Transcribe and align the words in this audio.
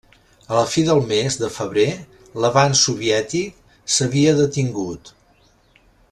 A 0.51 0.53
la 0.59 0.63
fi 0.75 0.83
del 0.87 1.01
mes 1.11 1.35
de 1.41 1.49
febrer 1.57 1.83
l'avanç 2.45 2.81
soviètic 2.87 3.77
s'havia 3.97 4.33
detingut. 4.43 5.13